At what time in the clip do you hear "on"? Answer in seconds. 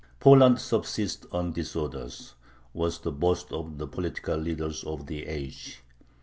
1.31-1.51